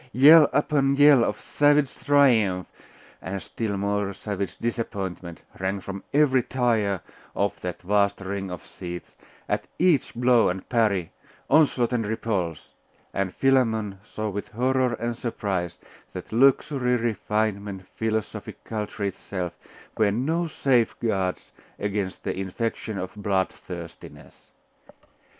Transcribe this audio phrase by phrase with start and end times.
[0.13, 2.65] Yell upon yell of savage triumph,
[3.21, 7.01] and still more savage disappointment, rang from every tier
[7.35, 9.15] of that vast ring of seats,
[9.47, 11.11] at each blow and parry,
[11.51, 12.73] onslaught and repulse;
[13.13, 15.77] and Philammon saw with horror and surprise
[16.13, 19.53] that luxury, refinement, philosophic culture itself,
[19.97, 24.49] were no safeguards against the infection of bloodthirstiness.